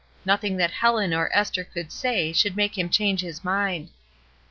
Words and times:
Nothing 0.25 0.57
that 0.57 0.71
Helen 0.71 1.13
or 1.13 1.29
Esther 1.31 1.63
could 1.63 1.91
say 1.91 2.33
should 2.33 2.55
make 2.55 2.75
him 2.75 2.89
change 2.89 3.21
his 3.21 3.43
mind. 3.43 3.89